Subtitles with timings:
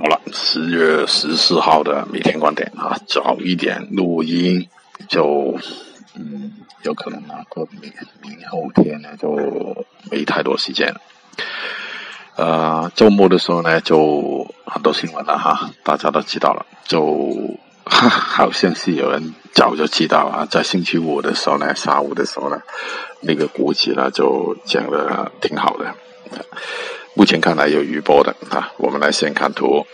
[0.00, 4.68] 好了，十月十四号的每天观点啊，早一点录音
[5.08, 5.58] 就
[6.14, 10.94] 嗯，有可能啊，过明明后天呢就没太多时间。
[12.36, 22.62] 呃，周末的时候呢，就很多新闻了哈，大家都知道了，就好像是有人早就知道啊，在星期五的时候呢，下午的时候呢，
[23.20, 25.92] 那个国旗呢就讲的挺好的。
[27.18, 29.84] 目前看来有余波的啊，我们来先看图。